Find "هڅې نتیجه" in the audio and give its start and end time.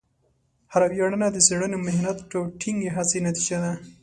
2.95-3.57